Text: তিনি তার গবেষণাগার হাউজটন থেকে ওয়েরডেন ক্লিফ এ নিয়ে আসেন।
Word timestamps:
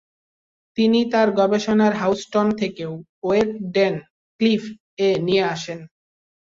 তিনি 0.77 0.99
তার 1.11 1.27
গবেষণাগার 1.39 1.93
হাউজটন 2.01 2.47
থেকে 2.61 2.83
ওয়েরডেন 3.23 3.95
ক্লিফ 4.39 4.63
এ 4.99 5.09
নিয়ে 5.27 5.43
আসেন। 5.53 5.79